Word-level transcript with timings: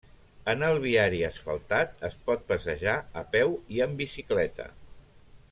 En 0.51 0.63
el 0.69 0.77
viari 0.85 1.19
asfaltat 1.27 2.01
es 2.09 2.17
pot 2.31 2.49
passejar 2.53 2.97
a 3.23 3.25
peu 3.37 3.55
i 3.77 3.85
en 3.87 3.95
bicicleta. 4.01 4.69